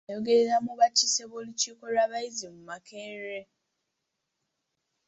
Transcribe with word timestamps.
Oyogerera 0.09 0.55
mu 0.65 0.73
bakiise 0.79 1.21
b’olukiiko 1.31 1.83
lw’abayizi 1.93 2.45
mu 2.53 2.61
Makerere 2.69 3.41